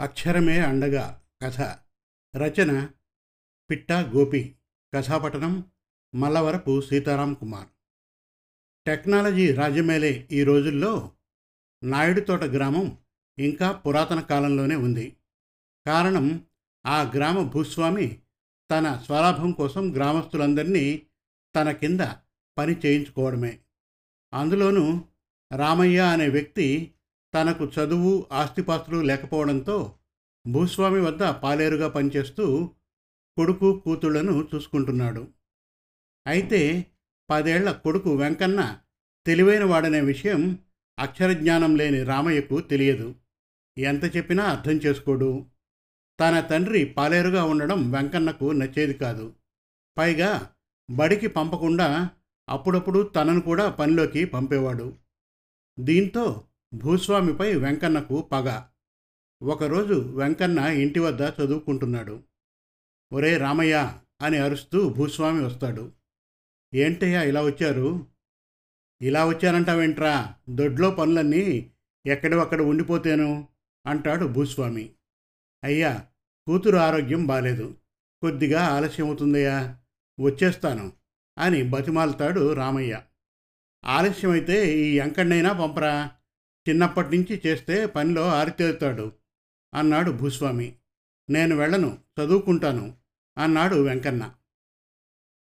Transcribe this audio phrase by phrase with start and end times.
[0.00, 1.60] అక్షరమే అండగా కథ.
[2.36, 2.88] రచన
[3.70, 4.56] పిట్ట గోపి.
[4.94, 5.64] కథాపట్టణం
[6.14, 7.68] మల్లవరపు సీతారాం కుమార్.
[8.86, 11.12] టెక్నాలజీ రాజ్యమేలే ఈ రోజుల్లో
[11.84, 12.98] నాయుడుతోట గ్రామం
[13.38, 15.16] ఇంకా పురాతన కాలంలోనే ఉంది.
[15.86, 16.46] కారణం
[16.86, 18.20] ఆ గ్రామ భూస్వామి
[18.70, 21.02] తన స్వలాభం కోసం గ్రామస్తులందరినీ
[21.56, 22.00] తన కింద
[22.58, 23.58] పని చేయించుకోవడమే.
[24.34, 25.04] అందులోనూ
[25.56, 26.94] రామయ్య అనే వ్యక్తి
[27.34, 29.97] తనకు చదువు ఆస్తిపాస్తులు లేకపోవడంతో
[30.48, 32.70] భూస్వామి వద్ద పాలేరుగా పనిచేస్తూ
[33.36, 35.28] కొడుకు కూతుళ్ళను చూసుకుంటున్నాడు.
[36.26, 36.86] అయితే
[37.30, 38.78] పదేళ్ళ కొడుకు వెంకన్న
[39.26, 40.58] తెలివైన వాడనే విషయం
[40.98, 43.14] అక్షరజ్ఞానం లేని రామయ్యకు తెలియదు.
[43.78, 45.46] ఎంత చెప్పినా అర్థం చేసుకోడు.
[46.20, 49.34] తన తండ్రి పాలేరుగా ఉండడం వెంకన్నకు నచ్చేది కాదు.
[49.98, 50.50] పైగా
[50.90, 52.10] బడికి పంపకుండా
[52.48, 54.96] అప్పుడప్పుడు తనను కూడా పనిలోకి పంపేవాడు.
[55.80, 58.62] దీంతో భూస్వామిపై వెంకన్నకు పగ.
[59.42, 62.22] ఒకరోజు వెంకన్న ఇంటి వద్ద చదువుకుంటున్నాడు.
[63.12, 65.92] ఒరే రామయ్య అని అరుస్తూ భూస్వామి వస్తాడు.
[66.74, 68.06] ఏంటయ్యా ఇలా వచ్చారు?
[69.02, 70.34] ఇలా వచ్చానంటావేంట్రా?
[70.50, 71.70] దొడ్లో పనులన్నీ
[72.06, 73.48] ఎక్కడవక్కడ ఉండిపోతేను?
[73.86, 74.90] అంటాడు భూస్వామి.
[75.64, 76.06] అయ్యా
[76.46, 77.74] కూతురు ఆరోగ్యం బాలేదు.
[78.20, 79.76] కొద్దిగా ఆలస్యం అవుతుందయ్యా.
[80.20, 80.92] వచ్చేస్తాను
[81.38, 83.02] అని బతిమాలుతాడు రామయ్య.
[83.84, 86.10] ఆలస్యమైతే ఈ ఎంకడినైనా పంపరా.
[86.68, 89.12] చిన్నప్పటి నుంచి చేస్తే పనిలో ఆరితేరుతాడు.
[89.74, 90.76] అన్నాడు భూస్వామి.
[91.30, 92.94] నేను వెళ్ళను చదువుకుంటాను
[93.38, 94.34] అన్నాడు వెంకన్న.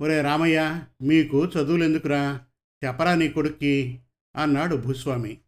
[0.00, 2.40] ఒరే రామయ్య మీకు చదువులెందుకురా?
[2.84, 4.00] చెప్పరా నీ కొడుక్కి
[4.36, 5.38] అన్నాడు భూస్వామి.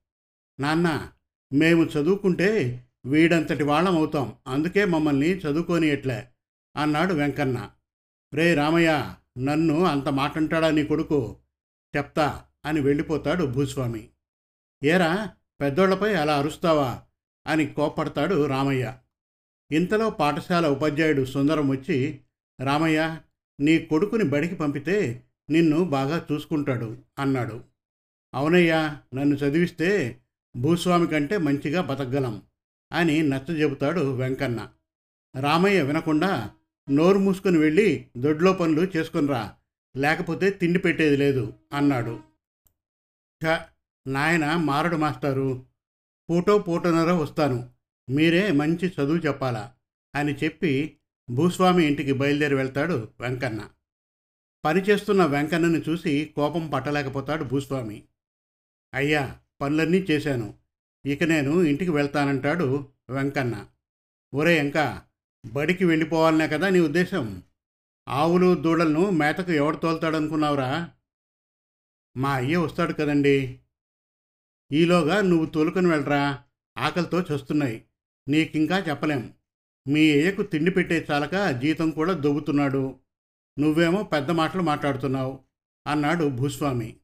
[0.60, 1.12] నాన్న
[1.52, 6.28] మేము చదువుకుంటే వీడంతటి వాళ్ళం అవుతాం అందుకే మమ్మల్ని చదువుకొని ఎట్లే
[6.76, 7.70] అన్నాడు వెంకన్న.
[8.34, 11.36] రే రామయ్య నన్ను అంత మాటంటాడా నీ కొడుకు?
[11.96, 14.08] చెప్తా అని వెళ్ళిపోతాడు భూస్వామి.
[14.84, 17.02] ఏరా పెద్దోళ్ళపై అలా అరుస్తావా?
[17.46, 18.94] అని కోప్పడతాడు రామయ్య.
[19.72, 22.20] ఇంతలో పాఠశాల ఉపాధ్యాయుడు సుందరం వచ్చి
[22.60, 23.18] రామయ్య
[23.60, 27.64] నీ కొడుకుని బడికి పంపితే నిన్ను బాగా చూసుకుంటాడు అన్నాడు.
[28.34, 30.20] అవునయ్యా నన్ను చదివిస్తే
[30.56, 32.42] భూస్వామి కంటే మంచిగా బతకగలం
[32.92, 34.68] అని నచ్చజెబుతాడు వెంకన్న.
[35.40, 36.50] రామయ్య వినకుండా
[36.90, 39.54] నోరు మూసుకుని వెళ్ళి దొడ్లో పనులు చేసుకునిరా
[39.96, 42.20] లేకపోతే తిండి పెట్టేది లేదు అన్నాడు.
[44.06, 45.73] నాయన మారడు మాస్టారు
[46.30, 47.70] పూటో పూటనర వస్తాను.
[48.10, 49.74] మీరే మంచి చదువు చెప్పాలా?
[50.14, 50.96] అని చెప్పి
[51.30, 53.70] భూస్వామి ఇంటికి బయలుదేరి వెళ్తాడు వెంకన్న.
[54.64, 58.02] పనిచేస్తున్న వెంకన్నని చూసి కోపం పట్టలేకపోతాడు భూస్వామి.
[58.94, 60.54] అయ్యా పనులన్నీ చేశాను.
[61.06, 63.66] ఇక నేను ఇంటికి వెళ్తానంటాడు వెంకన్న.
[64.34, 65.02] ఒరే ఇంకా
[65.52, 67.42] బడికి వెళ్ళిపోవాలనే కదా నీ ఉద్దేశం?
[68.08, 70.90] ఆవులు దూడలను మేతకు ఎవడు తోలుతాడనుకున్నావురా?
[72.16, 73.60] మా అయ్య వస్తాడు కదండీ.
[74.72, 76.42] ఈలోగా నువ్వు తోలుకొని వెళ్ళరా?
[76.78, 77.84] ఆకలితో చస్తున్నాయి.
[78.28, 79.34] నీకింకా చెప్పలేం.
[79.88, 82.98] మీ అయ్యకు తిండి పెట్టే చాలక జీతం కూడా దొబ్బుతున్నాడు.
[83.58, 85.40] నువ్వేమో పెద్ద మాటలు మాట్లాడుతున్నావు
[85.86, 86.96] అన్నాడు భూస్వామి.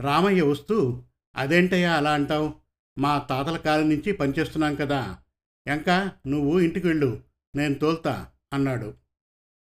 [0.00, 1.02] రామయ్య వస్తూ
[1.36, 2.54] అదేంటయ్యా అలా అంటావు?
[2.98, 5.18] మా తాతల కాలం నుంచి పనిచేస్తున్నాం కదా.
[5.66, 7.22] ఇంకా నువ్వు ఇంటికి వెళ్ళు.
[7.56, 8.94] నేను తోల్తా అన్నాడు.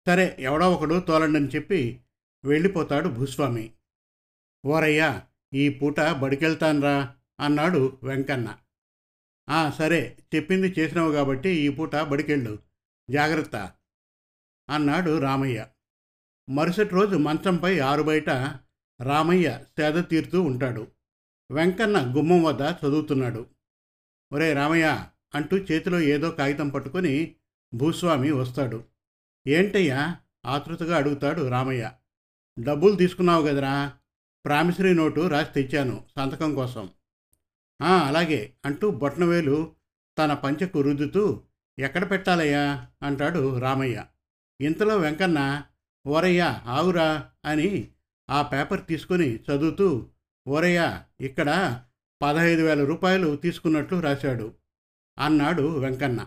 [0.06, 2.00] సరే ఎవడో ఒకడు తోలండి అని చెప్పి
[2.44, 3.72] వెళ్ళిపోతాడు భూస్వామి.
[4.66, 5.22] ఓరయ్యా
[5.54, 8.58] ఈ పూట బడికెళ్తాన్రా అన్నాడు వెంకన్న.
[9.50, 12.58] ఆ సరే చెప్పింది చేసినావు కాబట్టి ఈ పూట బడికెళ్ళు.
[13.10, 13.72] జాగ్రత్త
[14.70, 15.66] అన్నాడు రామయ్య.
[16.50, 18.30] మరుసటి రోజు మంచంపై ఆరు బయట
[19.02, 20.86] రామయ్య సేద తీరుతూ ఉంటాడు.
[21.50, 23.46] వెంకన్న గుమ్మం వద్ద చదువుతున్నాడు.
[24.32, 27.34] ఒరే రామయ్య అంటూ చేతిలో ఏదో కాగితం పట్టుకొని
[27.74, 28.84] భూస్వామి వస్తాడు.
[29.46, 30.16] ఏంటయ్యా?
[30.46, 31.92] ఆతృతగా అడుగుతాడు రామయ్య.
[32.60, 33.92] డబ్బులు తీసుకున్నావు కదరా?
[34.44, 36.90] ప్రామిసరీ నోటు రాసి తెచ్చాను సంతకం కోసం.
[37.82, 39.72] అలాగే అంటూ బొట్నవేలు
[40.18, 41.42] తన పంచకు రుద్దుతూ
[41.78, 42.86] ఎక్కడ పెట్టాలయ్యా?
[43.02, 44.04] అంటాడు రామయ్య.
[44.60, 45.62] ఇంతలో వెంకన్న
[46.06, 47.88] ఓరయ్యా ఆవురా అని
[48.30, 50.06] ఆ పేపర్ తీసుకుని చదువుతూ
[50.48, 51.80] ఓరయ్యా ఇక్కడ
[52.22, 54.54] పదహైదు వేల రూపాయలు తీసుకున్నట్లు రాశాడు
[55.18, 56.26] అన్నాడు వెంకన్న.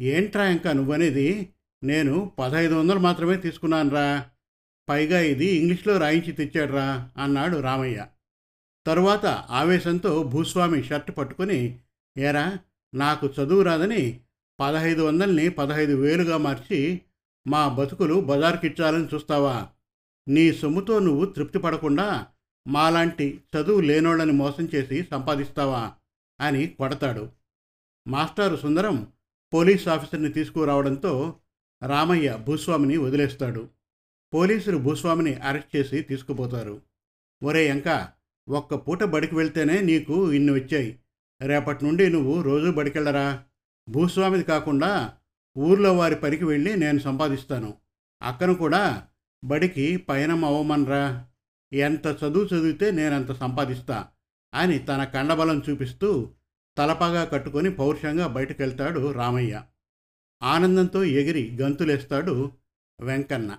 [0.00, 1.52] ఏంట్రా ఇంకా నువ్వనేది?
[1.84, 4.30] నేను పదహైదు వందలు మాత్రమే తీసుకున్నానురా
[4.88, 8.06] పైగా ఇది ఇంగ్లీష్లో రాయించి తెచ్చాడురా అన్నాడు రామయ్య.
[8.86, 11.78] తరువాత ఆవేశంతో భూస్వామి షర్ట్ పట్టుకుని
[12.18, 12.58] ఏరా
[12.94, 14.20] నాకు చదువు రాదని
[14.60, 17.00] పదహైదు వందల్ని పదహైదు వేలుగా మార్చి
[17.48, 19.68] మా బతుకులు బజార్కిచ్చాలని చూస్తావా?
[20.28, 22.26] నీ సొమ్ముతో నువ్వు తృప్తి పడకుండా
[22.68, 25.92] మాలాంటి చదువు లేనోళ్ళని మోసం చేసి సంపాదిస్తావా?
[26.40, 27.28] అని కొడతాడు.
[28.08, 29.08] మాస్టారు సుందరం
[29.54, 31.34] పోలీస్ ఆఫీసర్ని తీసుకురావడంతో
[31.86, 33.68] రామయ్య భూస్వామిని వదిలేస్తాడు.
[34.34, 36.82] పోలీసులు భూస్వామిని అరెస్ట్ చేసి తీసుకుపోతారు.
[37.42, 38.08] ఒరే ఇంకా
[38.48, 40.98] ఒక్క పూట బడికి వెళ్తేనే నీకు ఇన్ని వచ్చాయి.
[41.42, 43.42] రేపటి నుండి నువ్వు రోజు బడికెళ్ళరా?
[43.88, 45.12] భూస్వామిది కాకుండా
[45.58, 47.74] ఊర్లో వారి పనికి వెళ్ళి నేను సంపాదిస్తాను.
[48.22, 49.06] అక్కను కూడా
[49.44, 51.26] బడికి పయనం అవ్వమనరా?
[51.72, 54.08] ఎంత చదువు చదివితే నేనంత సంపాదిస్తా
[54.54, 56.30] అని తన కండబలం చూపిస్తూ
[56.78, 59.62] తలపాగా కట్టుకొని పౌరుషంగా బయటకెళ్తాడు రామయ్య.
[60.42, 62.52] ఆనందంతో ఎగిరి గంతులేస్తాడు
[63.00, 63.58] వెంకన్న.